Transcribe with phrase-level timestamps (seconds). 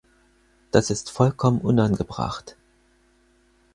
[0.71, 2.57] Das ist vollkommen unangebracht.